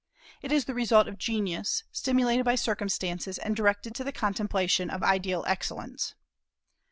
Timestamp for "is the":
0.51-0.73